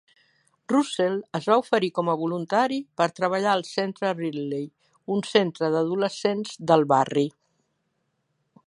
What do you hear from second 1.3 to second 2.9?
es va oferir com a voluntari